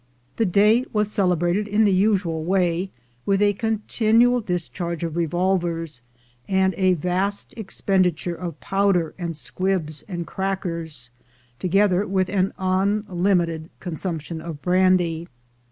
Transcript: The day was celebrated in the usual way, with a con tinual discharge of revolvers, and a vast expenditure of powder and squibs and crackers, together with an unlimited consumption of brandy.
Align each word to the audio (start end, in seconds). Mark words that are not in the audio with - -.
The 0.37 0.47
day 0.47 0.83
was 0.91 1.11
celebrated 1.11 1.67
in 1.67 1.83
the 1.83 1.93
usual 1.93 2.43
way, 2.43 2.89
with 3.23 3.39
a 3.39 3.53
con 3.53 3.83
tinual 3.87 4.43
discharge 4.43 5.03
of 5.03 5.15
revolvers, 5.15 6.01
and 6.47 6.73
a 6.75 6.95
vast 6.95 7.53
expenditure 7.55 8.33
of 8.33 8.59
powder 8.59 9.13
and 9.19 9.37
squibs 9.37 10.01
and 10.07 10.25
crackers, 10.25 11.11
together 11.59 12.07
with 12.07 12.29
an 12.29 12.51
unlimited 12.57 13.69
consumption 13.79 14.41
of 14.41 14.59
brandy. 14.63 15.27